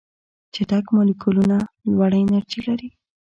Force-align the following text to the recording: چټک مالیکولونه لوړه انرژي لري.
چټک 0.53 0.85
مالیکولونه 0.95 1.57
لوړه 1.91 2.17
انرژي 2.23 2.59
لري. 2.67 2.89